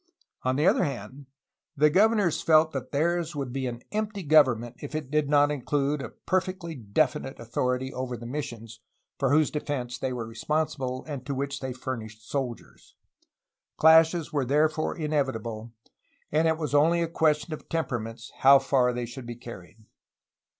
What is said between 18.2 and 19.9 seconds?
how far they should be carried.